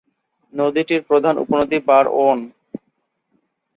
নদীটির 0.53 1.01
প্রধান 1.03 1.35
উপনদী 1.37 1.77
বারওয়ন। 1.87 2.39